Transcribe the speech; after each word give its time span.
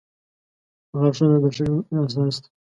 •غاښونه 0.99 1.37
د 1.43 1.45
ښه 1.55 1.63
ژوند 1.67 1.79
اساس 2.05 2.35
دي. 2.41 2.49